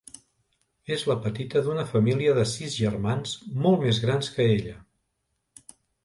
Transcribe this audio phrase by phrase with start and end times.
[0.93, 3.33] És la petita d'una família de sis germans
[3.65, 4.73] molt més grans que ella.